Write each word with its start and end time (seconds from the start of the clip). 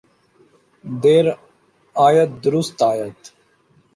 دیر 1.01 1.27
آید 1.93 2.41
درست 2.41 2.81
آید۔ 2.81 3.19